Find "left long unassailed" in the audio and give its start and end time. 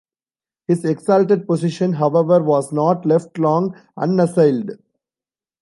3.05-4.71